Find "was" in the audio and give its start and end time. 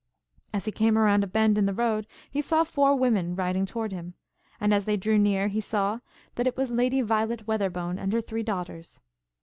6.57-6.71